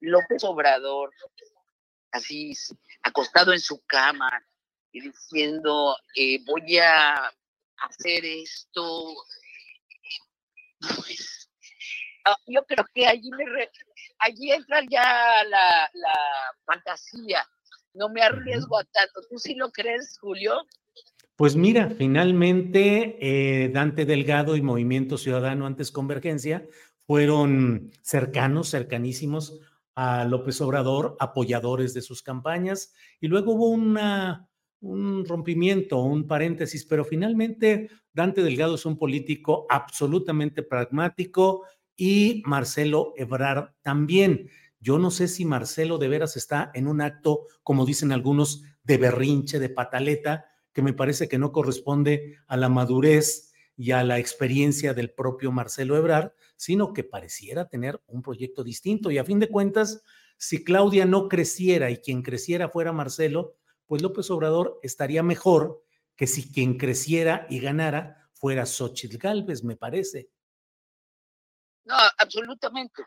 López 0.00 0.42
Obrador, 0.44 1.12
así 2.10 2.52
acostado 3.02 3.52
en 3.52 3.60
su 3.60 3.84
cama 3.86 4.30
y 4.90 5.00
diciendo, 5.00 5.96
eh, 6.14 6.42
voy 6.44 6.78
a 6.78 7.32
hacer 7.78 8.24
esto, 8.24 9.14
pues, 10.80 11.50
ah, 12.24 12.36
yo 12.46 12.64
creo 12.64 12.84
que 12.94 13.06
allí, 13.06 13.30
me 13.30 13.44
allí 14.18 14.52
entra 14.52 14.80
ya 14.90 15.44
la, 15.48 15.90
la 15.92 16.14
fantasía 16.64 17.46
no 17.96 18.08
me 18.08 18.22
arriesgo 18.22 18.78
a 18.78 18.84
tanto. 18.84 19.20
¿Tú 19.28 19.38
sí 19.38 19.54
lo 19.54 19.70
crees, 19.70 20.18
Julio? 20.20 20.54
Pues 21.34 21.56
mira, 21.56 21.90
finalmente 21.90 23.18
eh, 23.20 23.68
Dante 23.68 24.06
Delgado 24.06 24.56
y 24.56 24.62
Movimiento 24.62 25.18
Ciudadano 25.18 25.66
antes 25.66 25.90
Convergencia 25.90 26.66
fueron 27.06 27.90
cercanos, 28.02 28.70
cercanísimos 28.70 29.60
a 29.94 30.24
López 30.24 30.60
Obrador, 30.60 31.16
apoyadores 31.20 31.94
de 31.94 32.02
sus 32.02 32.22
campañas, 32.22 32.92
y 33.20 33.28
luego 33.28 33.52
hubo 33.52 33.68
una, 33.68 34.48
un 34.80 35.24
rompimiento, 35.24 35.98
un 35.98 36.26
paréntesis, 36.26 36.84
pero 36.84 37.04
finalmente 37.04 37.90
Dante 38.12 38.42
Delgado 38.42 38.74
es 38.74 38.84
un 38.84 38.98
político 38.98 39.66
absolutamente 39.70 40.62
pragmático 40.62 41.64
y 41.96 42.42
Marcelo 42.44 43.14
Ebrard 43.16 43.74
también. 43.82 44.50
Yo 44.80 44.98
no 44.98 45.10
sé 45.10 45.28
si 45.28 45.44
Marcelo 45.44 45.98
de 45.98 46.08
veras 46.08 46.36
está 46.36 46.70
en 46.74 46.86
un 46.86 47.00
acto, 47.00 47.46
como 47.62 47.86
dicen 47.86 48.12
algunos, 48.12 48.62
de 48.84 48.98
berrinche, 48.98 49.58
de 49.58 49.68
pataleta, 49.68 50.46
que 50.72 50.82
me 50.82 50.92
parece 50.92 51.28
que 51.28 51.38
no 51.38 51.52
corresponde 51.52 52.36
a 52.46 52.56
la 52.56 52.68
madurez 52.68 53.52
y 53.76 53.90
a 53.90 54.04
la 54.04 54.18
experiencia 54.18 54.94
del 54.94 55.10
propio 55.10 55.50
Marcelo 55.50 55.96
Ebrard, 55.96 56.32
sino 56.56 56.92
que 56.92 57.04
pareciera 57.04 57.68
tener 57.68 58.00
un 58.06 58.22
proyecto 58.22 58.62
distinto. 58.62 59.10
Y 59.10 59.18
a 59.18 59.24
fin 59.24 59.38
de 59.38 59.48
cuentas, 59.48 60.02
si 60.38 60.64
Claudia 60.64 61.04
no 61.04 61.28
creciera 61.28 61.90
y 61.90 61.96
quien 61.96 62.22
creciera 62.22 62.68
fuera 62.68 62.92
Marcelo, 62.92 63.56
pues 63.86 64.02
López 64.02 64.30
Obrador 64.30 64.78
estaría 64.82 65.22
mejor 65.22 65.82
que 66.14 66.26
si 66.26 66.50
quien 66.50 66.76
creciera 66.76 67.46
y 67.50 67.60
ganara 67.60 68.28
fuera 68.32 68.66
Xochitl 68.66 69.18
Galvez, 69.18 69.64
me 69.64 69.76
parece. 69.76 70.30
No, 71.86 71.94
absolutamente. 72.18 73.02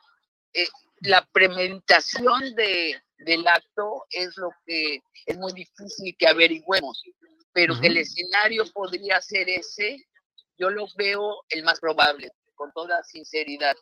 Eh, 0.53 0.67
la 1.01 1.25
premeditación 1.31 2.55
de, 2.55 3.01
del 3.19 3.47
acto 3.47 4.05
es 4.09 4.35
lo 4.37 4.49
que 4.65 5.01
es 5.25 5.37
muy 5.37 5.53
difícil 5.53 6.15
que 6.17 6.27
averigüemos, 6.27 7.03
pero 7.53 7.79
que 7.79 7.87
el 7.87 7.97
escenario 7.97 8.63
podría 8.73 9.21
ser 9.21 9.49
ese, 9.49 10.07
yo 10.57 10.69
lo 10.69 10.87
veo 10.97 11.43
el 11.49 11.63
más 11.63 11.79
probable, 11.79 12.31
con 12.55 12.71
toda 12.73 13.03
sinceridad. 13.03 13.75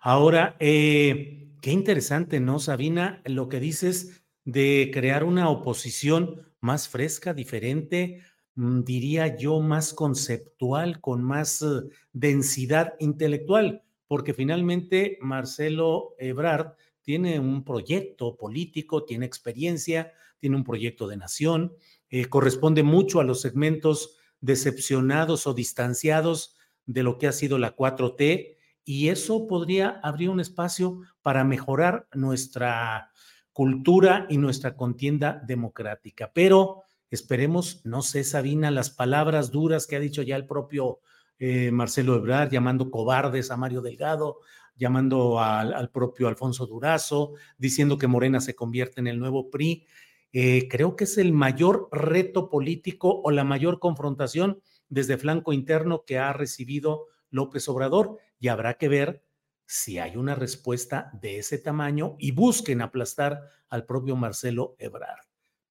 Ahora, 0.00 0.56
eh, 0.60 1.48
qué 1.62 1.70
interesante, 1.70 2.40
¿no, 2.40 2.58
Sabina? 2.58 3.22
Lo 3.24 3.48
que 3.48 3.60
dices 3.60 4.22
de 4.44 4.90
crear 4.92 5.24
una 5.24 5.48
oposición 5.48 6.54
más 6.60 6.88
fresca, 6.88 7.32
diferente, 7.32 8.22
diría 8.56 9.36
yo, 9.36 9.60
más 9.60 9.92
conceptual, 9.92 11.00
con 11.00 11.22
más 11.22 11.60
eh, 11.62 11.82
densidad 12.12 12.94
intelectual, 12.98 13.82
porque 14.08 14.32
finalmente 14.32 15.18
Marcelo 15.20 16.14
Ebrard 16.18 16.72
tiene 17.02 17.38
un 17.38 17.64
proyecto 17.64 18.36
político, 18.36 19.04
tiene 19.04 19.26
experiencia, 19.26 20.12
tiene 20.38 20.56
un 20.56 20.64
proyecto 20.64 21.06
de 21.06 21.18
nación, 21.18 21.74
eh, 22.08 22.26
corresponde 22.26 22.82
mucho 22.82 23.20
a 23.20 23.24
los 23.24 23.42
segmentos 23.42 24.16
decepcionados 24.40 25.46
o 25.46 25.54
distanciados 25.54 26.56
de 26.86 27.02
lo 27.02 27.18
que 27.18 27.26
ha 27.26 27.32
sido 27.32 27.58
la 27.58 27.76
4T, 27.76 28.56
y 28.84 29.08
eso 29.08 29.46
podría 29.46 30.00
abrir 30.02 30.30
un 30.30 30.40
espacio 30.40 31.00
para 31.20 31.44
mejorar 31.44 32.06
nuestra 32.14 33.10
cultura 33.52 34.26
y 34.30 34.38
nuestra 34.38 34.76
contienda 34.76 35.42
democrática. 35.46 36.30
Pero 36.32 36.84
esperemos, 37.10 37.80
no 37.84 38.02
sé, 38.02 38.24
Sabina, 38.24 38.70
las 38.70 38.90
palabras 38.90 39.50
duras 39.50 39.86
que 39.86 39.96
ha 39.96 40.00
dicho 40.00 40.22
ya 40.22 40.36
el 40.36 40.46
propio 40.46 41.00
eh, 41.38 41.70
Marcelo 41.70 42.16
Ebrard, 42.16 42.50
llamando 42.50 42.90
cobardes 42.90 43.50
a 43.50 43.56
Mario 43.56 43.82
Delgado, 43.82 44.38
llamando 44.74 45.40
al, 45.40 45.90
propio 45.90 46.28
Alfonso 46.28 46.66
Durazo, 46.66 47.32
diciendo 47.58 47.98
que 47.98 48.06
Morena 48.06 48.40
se 48.40 48.54
convierte 48.54 49.00
en 49.00 49.06
el 49.06 49.18
nuevo 49.18 49.50
PRI. 49.50 49.86
Eh, 50.32 50.68
creo 50.68 50.96
que 50.96 51.04
es 51.04 51.18
el 51.18 51.32
mayor 51.32 51.88
reto 51.92 52.50
político 52.50 53.20
o 53.22 53.30
la 53.30 53.44
mayor 53.44 53.78
confrontación 53.78 54.60
desde 54.88 55.16
flanco 55.16 55.52
interno 55.52 56.04
que 56.06 56.18
ha 56.18 56.32
recibido 56.32 57.06
López 57.30 57.68
Obrador 57.68 58.18
y 58.38 58.48
habrá 58.48 58.74
que 58.74 58.88
ver 58.88 59.22
si 59.64 59.98
hay 59.98 60.16
una 60.16 60.34
respuesta 60.34 61.10
de 61.20 61.38
ese 61.38 61.58
tamaño 61.58 62.16
y 62.18 62.30
busquen 62.30 62.82
aplastar 62.82 63.40
al 63.68 63.84
propio 63.84 64.14
Marcelo 64.14 64.76
Ebrard. 64.78 65.25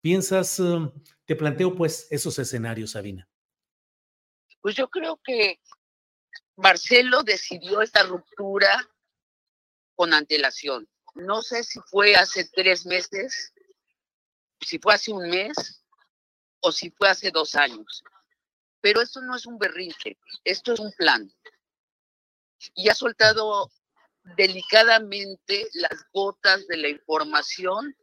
¿Piensas, 0.06 0.60
um, 0.60 0.92
te 1.26 1.36
planteo 1.36 1.74
pues 1.74 2.06
esos 2.12 2.38
escenarios, 2.38 2.92
Sabina? 2.92 3.28
Pues 4.62 4.76
yo 4.76 4.88
creo 4.88 5.20
que 5.24 5.60
Marcelo 6.58 7.24
decidió 7.24 7.82
esta 7.82 8.04
ruptura 8.04 8.88
con 9.96 10.14
antelación. 10.14 10.88
No 11.16 11.42
sé 11.42 11.64
si 11.64 11.80
fue 11.90 12.16
hace 12.16 12.48
tres 12.54 12.86
meses, 12.86 13.52
si 14.62 14.78
fue 14.78 14.94
hace 14.94 15.12
un 15.12 15.28
mes 15.28 15.84
o 16.60 16.72
si 16.72 16.92
fue 16.92 17.10
hace 17.10 17.32
dos 17.32 17.56
años. 17.56 18.04
Pero 18.82 19.02
esto 19.02 19.22
no 19.22 19.36
es 19.36 19.48
un 19.48 19.58
berrinche, 19.58 20.20
esto 20.44 20.74
es 20.74 20.80
un 20.82 20.92
plan. 20.92 21.28
Y 22.76 22.90
ha 22.90 22.94
soltado 22.94 23.72
delicadamente 24.38 25.68
las 25.74 26.06
gotas 26.14 26.68
de 26.68 26.78
la 26.78 26.90
información 26.90 27.96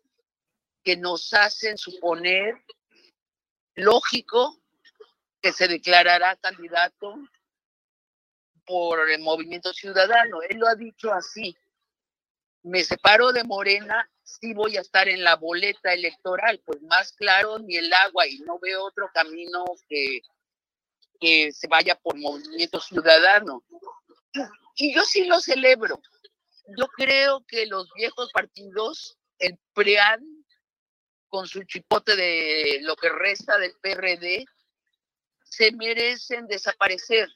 que 0.83 0.97
nos 0.97 1.33
hacen 1.33 1.79
suponer 1.79 2.55
lógico 3.75 4.59
que 5.41 5.53
se 5.53 5.69
declarará 5.69 6.37
candidato 6.37 7.17
por 8.65 9.11
el 9.11 9.21
movimiento 9.21 9.73
ciudadano. 9.73 10.43
Él 10.43 10.59
lo 10.59 10.69
ha 10.69 10.75
dicho 10.75 11.12
así. 11.12 11.57
Me 12.62 12.85
separo 12.85 13.33
de 13.33 13.42
Morena, 13.42 14.09
sí 14.23 14.55
voy 14.55 14.77
a 14.77 14.83
estar 14.83 15.09
en 15.09 15.25
la 15.25 15.35
boleta 15.35 15.92
electoral, 15.92 16.61
pues 16.64 16.81
más 16.83 17.12
claro 17.12 17.59
ni 17.59 17.77
el 17.77 17.92
agua 17.92 18.27
y 18.27 18.38
no 18.40 18.59
veo 18.61 18.85
otro 18.85 19.11
camino 19.12 19.64
que, 19.88 20.21
que 21.21 21.51
se 21.51 21.66
vaya 21.66 21.97
por 21.97 22.16
movimiento 22.16 22.81
ciudadano. 22.81 23.64
Y 24.77 24.95
yo 24.95 25.03
sí 25.03 25.25
lo 25.25 25.40
celebro. 25.40 26.01
Yo 26.79 26.87
creo 26.87 27.45
que 27.47 27.66
los 27.66 27.92
viejos 27.95 28.31
partidos, 28.33 29.18
el 29.38 29.59
PREAN, 29.75 30.25
con 31.33 31.49
su 31.49 31.62
chipote 31.62 32.14
de 32.14 32.81
lo 32.83 32.95
que 32.95 33.09
resta 33.09 33.57
del 33.57 33.73
PRD, 33.81 34.45
se 35.42 35.73
merecen 35.73 36.47
desaparecer. 36.47 37.27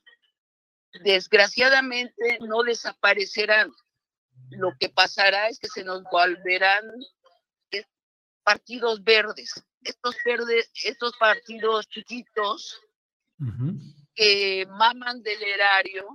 Desgraciadamente 1.02 2.38
no 2.40 2.62
desaparecerán. 2.62 3.72
Lo 4.50 4.76
que 4.78 4.90
pasará 4.90 5.48
es 5.48 5.58
que 5.58 5.68
se 5.68 5.82
nos 5.82 6.02
volverán 6.12 6.84
partidos 8.44 9.02
verdes. 9.02 9.54
Estos 9.80 10.14
verdes, 10.26 10.70
estos 10.84 11.16
partidos 11.16 11.88
chiquitos 11.88 12.78
que 14.14 14.66
maman 14.68 15.22
del 15.22 15.42
erario, 15.42 16.06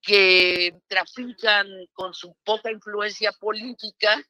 que 0.00 0.78
trafican 0.86 1.66
con 1.92 2.14
su 2.14 2.36
poca 2.44 2.70
influencia 2.70 3.32
política 3.32 4.24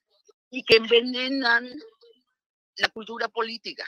y 0.50 0.62
que 0.64 0.76
envenenan 0.76 1.68
la 2.76 2.88
cultura 2.88 3.28
política. 3.28 3.84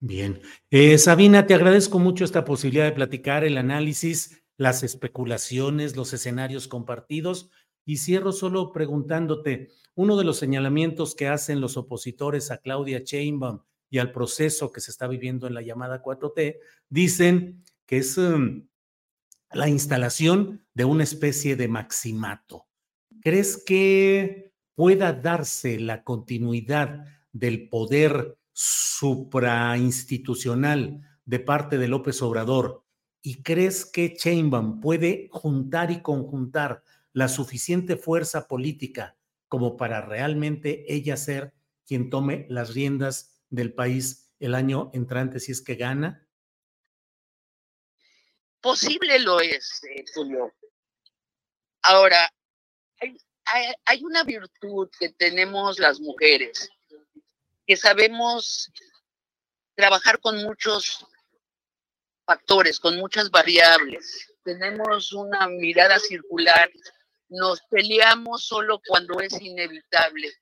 Bien. 0.00 0.42
Eh, 0.70 0.98
Sabina, 0.98 1.46
te 1.46 1.54
agradezco 1.54 1.98
mucho 1.98 2.24
esta 2.24 2.44
posibilidad 2.44 2.84
de 2.84 2.92
platicar 2.92 3.42
el 3.42 3.56
análisis, 3.56 4.44
las 4.58 4.82
especulaciones, 4.82 5.96
los 5.96 6.12
escenarios 6.12 6.68
compartidos. 6.68 7.50
Y 7.86 7.98
cierro 7.98 8.32
solo 8.32 8.72
preguntándote, 8.72 9.70
uno 9.94 10.16
de 10.16 10.24
los 10.24 10.38
señalamientos 10.38 11.14
que 11.14 11.28
hacen 11.28 11.60
los 11.60 11.76
opositores 11.76 12.50
a 12.50 12.58
Claudia 12.58 13.00
Sheinbaum 13.00 13.60
y 13.88 13.98
al 13.98 14.12
proceso 14.12 14.72
que 14.72 14.80
se 14.80 14.90
está 14.90 15.06
viviendo 15.06 15.46
en 15.46 15.54
la 15.54 15.62
llamada 15.62 16.02
4T, 16.02 16.58
dicen 16.88 17.62
que 17.86 17.98
es 17.98 18.18
um, 18.18 18.66
la 19.52 19.68
instalación 19.68 20.66
de 20.74 20.84
una 20.84 21.04
especie 21.04 21.56
de 21.56 21.68
maximato. 21.68 22.66
¿Crees 23.24 23.56
que 23.56 24.52
pueda 24.74 25.14
darse 25.14 25.80
la 25.80 26.04
continuidad 26.04 27.06
del 27.32 27.70
poder 27.70 28.36
suprainstitucional 28.52 31.00
de 31.24 31.40
parte 31.40 31.78
de 31.78 31.88
López 31.88 32.20
Obrador? 32.20 32.84
¿Y 33.22 33.42
crees 33.42 33.86
que 33.86 34.14
Chainbaum 34.14 34.82
puede 34.82 35.30
juntar 35.32 35.90
y 35.90 36.02
conjuntar 36.02 36.82
la 37.14 37.28
suficiente 37.28 37.96
fuerza 37.96 38.46
política 38.46 39.16
como 39.48 39.78
para 39.78 40.02
realmente 40.02 40.84
ella 40.92 41.16
ser 41.16 41.54
quien 41.86 42.10
tome 42.10 42.44
las 42.50 42.74
riendas 42.74 43.42
del 43.48 43.72
país 43.72 44.34
el 44.38 44.54
año 44.54 44.90
entrante 44.92 45.40
si 45.40 45.52
es 45.52 45.62
que 45.62 45.76
gana? 45.76 46.28
Posible 48.60 49.18
lo 49.20 49.40
es, 49.40 49.82
eh, 49.84 50.04
Julio. 50.14 50.52
Ahora, 51.80 52.28
hay, 53.84 54.04
una 54.04 54.24
virtud 54.24 54.88
que 54.98 55.10
tenemos 55.10 55.78
las 55.78 56.00
mujeres, 56.00 56.70
que 57.66 57.76
sabemos 57.76 58.70
trabajar 59.74 60.20
con 60.20 60.42
muchos 60.42 61.06
factores, 62.24 62.80
con 62.80 62.96
muchas 62.96 63.30
variables. 63.30 64.28
Tenemos 64.44 65.12
una 65.12 65.48
mirada 65.48 65.98
circular, 65.98 66.70
nos 67.28 67.60
peleamos 67.70 68.46
solo 68.46 68.80
cuando 68.86 69.20
es 69.20 69.40
inevitable. 69.40 70.32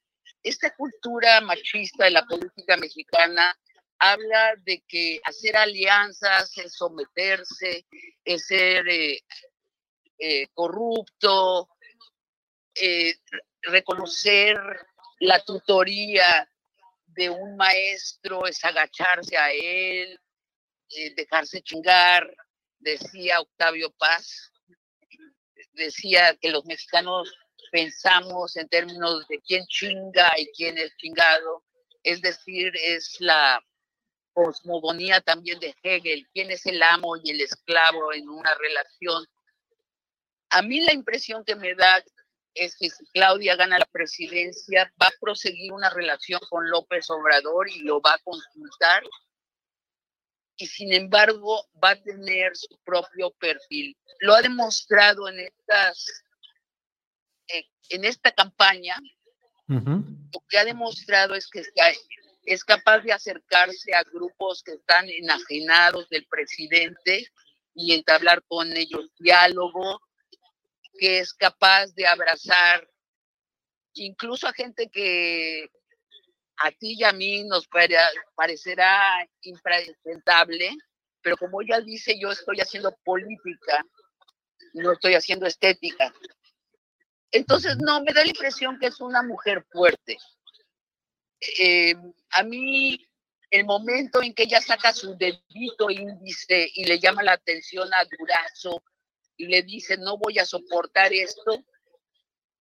Esta 0.43 0.75
cultura 0.75 1.41
machista 1.41 2.05
de 2.05 2.11
la 2.11 2.25
política 2.25 2.77
mexicana 2.77 3.57
habla 3.99 4.57
de 4.65 4.83
que 4.89 5.21
hacer 5.25 5.57
alianzas 5.57 6.57
es 6.59 6.75
someterse, 6.75 7.87
es 8.25 8.47
ser 8.47 8.89
eh, 8.89 9.21
eh, 10.19 10.49
corrupto, 10.55 11.69
eh, 12.75 13.15
reconocer 13.63 14.59
la 15.21 15.43
tutoría 15.45 16.49
de 17.07 17.31
un 17.31 17.57
maestro 17.57 18.47
es 18.47 18.65
agacharse 18.65 19.37
a 19.37 19.53
él, 19.53 20.19
dejarse 21.17 21.63
chingar, 21.63 22.29
decía 22.79 23.41
Octavio 23.41 23.91
Paz, 23.93 24.53
decía 25.73 26.37
que 26.41 26.51
los 26.51 26.65
mexicanos 26.65 27.33
pensamos 27.71 28.57
en 28.57 28.69
términos 28.69 29.27
de 29.29 29.41
quién 29.41 29.65
chinga 29.67 30.33
y 30.37 30.47
quién 30.53 30.77
es 30.79 30.95
chingado, 30.97 31.65
es 32.03 32.21
decir, 32.21 32.73
es 32.77 33.17
la 33.21 33.65
cosmogonía 34.33 35.21
también 35.21 35.59
de 35.61 35.75
Hegel, 35.83 36.29
quién 36.33 36.51
es 36.51 36.67
el 36.67 36.83
amo 36.83 37.17
y 37.17 37.31
el 37.31 37.41
esclavo 37.41 38.13
en 38.13 38.29
una 38.29 38.55
relación. 38.55 39.27
A 40.51 40.63
mí 40.63 40.81
la 40.81 40.93
impresión 40.93 41.45
que 41.45 41.57
me 41.57 41.75
da 41.75 42.03
es 42.55 42.77
que 42.77 42.91
si 42.91 43.05
Claudia 43.13 43.57
gana 43.57 43.79
la 43.79 43.87
presidencia, 43.87 44.93
va 45.01 45.07
a 45.07 45.21
proseguir 45.21 45.73
una 45.73 45.91
relación 45.91 46.41
con 46.51 46.69
López 46.69 47.09
Obrador 47.11 47.69
y 47.69 47.81
lo 47.81 48.01
va 48.01 48.15
a 48.15 48.19
consultar. 48.19 49.03
Y 50.57 50.67
sin 50.67 50.93
embargo, 50.93 51.67
va 51.83 51.91
a 51.91 52.03
tener 52.03 52.57
su 52.57 52.79
propio 52.85 53.31
perfil. 53.33 53.97
Lo 54.21 54.35
ha 54.35 54.43
demostrado 54.43 55.29
en 55.29 55.41
estas, 55.41 56.25
eh, 57.49 57.65
en 57.89 58.05
esta 58.05 58.33
campaña. 58.33 58.99
Lo 59.67 60.41
que 60.49 60.59
ha 60.59 60.65
demostrado 60.65 61.35
es 61.35 61.49
que 61.49 61.63
es 62.45 62.65
capaz 62.65 63.01
de 63.01 63.13
acercarse 63.13 63.95
a 63.95 64.03
grupos 64.03 64.63
que 64.63 64.73
están 64.73 65.09
enajenados 65.09 66.09
del 66.11 66.27
presidente 66.27 67.27
y 67.75 67.95
entablar 67.95 68.43
con 68.47 68.77
ellos 68.77 69.09
diálogo, 69.19 70.01
que 70.99 71.19
es 71.21 71.33
capaz 71.35 71.95
de 71.95 72.07
abrazar 72.07 72.89
incluso 73.95 74.47
a 74.47 74.53
gente 74.53 74.89
que 74.91 75.71
a 76.59 76.71
ti 76.71 76.95
y 76.99 77.05
a 77.05 77.13
mí 77.13 77.45
nos 77.45 77.69
parecerá 78.35 79.27
impresentable, 79.43 80.71
pero 81.21 81.37
como 81.37 81.61
ella 81.63 81.81
dice, 81.81 82.19
yo 82.19 82.31
estoy 82.31 82.59
haciendo 82.61 82.97
política, 83.05 83.85
no 84.75 84.93
estoy 84.93 85.15
haciendo 85.15 85.47
estética. 85.47 86.13
Entonces, 87.31 87.77
no, 87.79 88.03
me 88.03 88.13
da 88.13 88.23
la 88.23 88.31
impresión 88.31 88.79
que 88.79 88.89
es 88.89 89.01
una 89.01 89.23
mujer 89.23 89.65
fuerte. 89.73 90.19
Eh, 91.59 91.97
a 92.31 92.43
mí, 92.43 93.05
el 93.51 93.65
momento 93.65 94.23
en 94.23 94.35
que 94.35 94.45
ella 94.45 94.61
saca 94.61 94.93
su 94.93 95.17
dedito 95.17 95.91
índice 95.91 96.71
y 96.75 96.85
le 96.85 96.99
llama 96.99 97.23
la 97.23 97.33
atención 97.33 97.93
a 97.93 98.05
Durazo 98.05 98.83
le 99.47 99.63
dice, 99.63 99.97
no 99.97 100.19
voy 100.19 100.39
a 100.39 100.45
soportar 100.45 101.13
esto, 101.13 101.65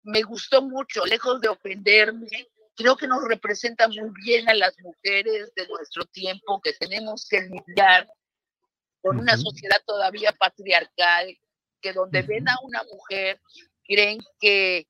me 0.03 0.21
gustó 0.23 0.61
mucho, 0.61 1.05
lejos 1.05 1.41
de 1.41 1.49
ofenderme, 1.49 2.47
creo 2.75 2.95
que 2.95 3.07
nos 3.07 3.27
representa 3.27 3.87
muy 3.87 4.09
bien 4.23 4.47
a 4.47 4.53
las 4.53 4.79
mujeres 4.79 5.51
de 5.55 5.67
nuestro 5.67 6.05
tiempo 6.05 6.61
que 6.61 6.73
tenemos 6.73 7.27
que 7.27 7.41
lidiar 7.41 8.07
con 9.01 9.19
una 9.19 9.35
sociedad 9.35 9.81
todavía 9.85 10.31
patriarcal, 10.31 11.35
que 11.81 11.93
donde 11.93 12.21
ven 12.21 12.47
a 12.47 12.57
una 12.63 12.83
mujer 12.83 13.41
creen 13.83 14.19
que 14.39 14.87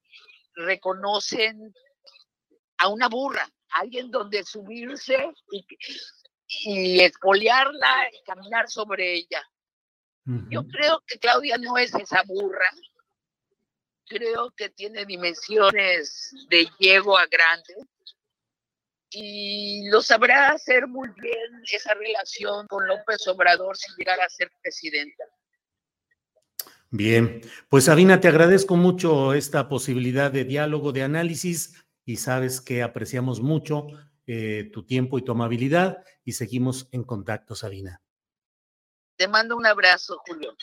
reconocen 0.56 1.74
a 2.78 2.88
una 2.90 3.08
burra, 3.08 3.48
alguien 3.72 4.12
donde 4.12 4.44
subirse 4.44 5.32
y, 5.52 5.66
y 6.48 7.00
espolearla 7.02 8.10
y 8.12 8.24
caminar 8.24 8.70
sobre 8.70 9.14
ella. 9.14 9.44
Yo 10.50 10.68
creo 10.68 11.02
que 11.08 11.20
Claudia 11.20 11.58
no 11.58 11.78
es 11.78 11.94
esa 11.96 12.22
burra. 12.24 12.70
Creo 14.08 14.52
que 14.52 14.70
tiene 14.70 15.06
dimensiones 15.06 16.34
de 16.50 16.68
a 16.68 17.26
grande 17.28 17.76
y 19.10 19.90
lo 19.90 20.02
sabrá 20.02 20.50
hacer 20.50 20.88
muy 20.88 21.10
bien 21.22 21.64
esa 21.72 21.94
relación 21.94 22.68
con 22.68 22.86
López 22.88 23.26
Obrador 23.28 23.78
si 23.78 23.90
llegara 23.98 24.26
a 24.26 24.30
ser 24.30 24.52
presidenta. 24.62 25.24
Bien, 26.90 27.42
pues 27.70 27.86
Sabina, 27.86 28.20
te 28.20 28.28
agradezco 28.28 28.76
mucho 28.76 29.34
esta 29.34 29.70
posibilidad 29.70 30.32
de 30.32 30.44
diálogo, 30.46 30.92
de 30.92 31.04
análisis 31.04 31.86
y 32.06 32.18
sabes 32.18 32.60
que 32.62 32.84
apreciamos 32.84 33.42
mucho 33.42 33.88
eh, 34.26 34.70
tu 34.74 34.86
tiempo 34.86 35.18
y 35.18 35.22
tu 35.22 35.32
amabilidad 35.32 36.04
y 36.24 36.34
seguimos 36.34 36.90
en 36.92 37.04
contacto, 37.04 37.56
Sabina. 37.56 38.02
Te 39.18 39.28
mando 39.28 39.58
un 39.58 39.66
abrazo, 39.66 40.18
Julio. 40.28 40.56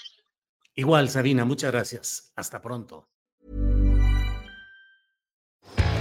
Igual, 0.76 1.08
Sabina, 1.08 1.44
muchas 1.44 1.72
gracias. 1.72 2.32
Hasta 2.36 2.60
pronto. 2.60 3.08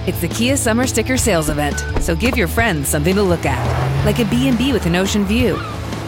It's 0.05 0.19
the 0.19 0.27
Kia 0.27 0.57
Summer 0.57 0.85
Sticker 0.85 1.17
Sales 1.17 1.49
Event, 1.49 1.79
so 2.01 2.13
give 2.15 2.37
your 2.37 2.49
friends 2.49 2.89
something 2.89 3.15
to 3.15 3.23
look 3.23 3.45
at, 3.45 4.05
like 4.05 4.19
a 4.19 4.25
B&B 4.25 4.73
with 4.73 4.85
an 4.85 4.95
ocean 4.95 5.23
view, 5.23 5.55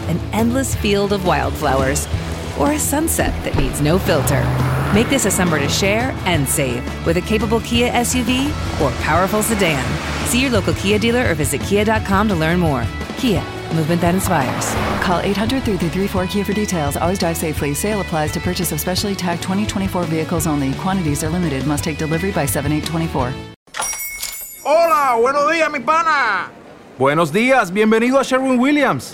an 0.08 0.20
endless 0.32 0.74
field 0.76 1.12
of 1.12 1.26
wildflowers, 1.26 2.06
or 2.60 2.72
a 2.72 2.78
sunset 2.78 3.32
that 3.42 3.56
needs 3.56 3.80
no 3.80 3.98
filter. 3.98 4.44
Make 4.94 5.08
this 5.08 5.24
a 5.24 5.30
summer 5.30 5.58
to 5.58 5.68
share 5.68 6.14
and 6.26 6.46
save 6.46 6.84
with 7.06 7.16
a 7.16 7.22
capable 7.22 7.60
Kia 7.60 7.90
SUV 7.90 8.50
or 8.80 8.90
powerful 9.02 9.42
sedan. 9.42 9.82
See 10.26 10.42
your 10.42 10.50
local 10.50 10.74
Kia 10.74 10.98
dealer 10.98 11.30
or 11.30 11.34
visit 11.34 11.62
kia.com 11.62 12.28
to 12.28 12.34
learn 12.34 12.60
more. 12.60 12.84
Kia 13.16 13.42
Movement 13.76 14.00
that 14.00 14.14
inspires. 14.14 14.74
Call 15.04 15.20
800 15.20 15.62
334 15.62 16.26
Kia 16.26 16.44
for 16.44 16.54
details. 16.54 16.96
Always 16.96 17.18
drive 17.18 17.36
safely. 17.36 17.74
Sale 17.74 18.00
applies 18.00 18.32
to 18.32 18.40
purchase 18.40 18.72
of 18.72 18.80
specially 18.80 19.14
tagged 19.14 19.42
2024 19.42 20.04
vehicles 20.04 20.46
only. 20.46 20.72
Quantities 20.74 21.22
are 21.22 21.28
limited. 21.28 21.66
Must 21.66 21.84
take 21.84 21.98
delivery 21.98 22.32
by 22.32 22.46
7824. 22.46 23.34
Hola, 24.64 25.20
buenos 25.20 25.52
días, 25.52 25.70
mi 25.70 25.80
pana. 25.80 26.50
Buenos 26.98 27.30
días, 27.30 27.70
bienvenido 27.70 28.18
a 28.18 28.24
Sherwin 28.24 28.58
Williams. 28.58 29.12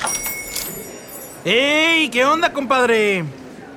¡Ey! 1.44 2.08
¿Qué 2.08 2.24
onda, 2.24 2.52
compadre? 2.52 3.24